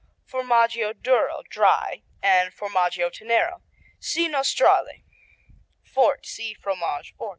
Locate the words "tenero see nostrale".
3.11-5.03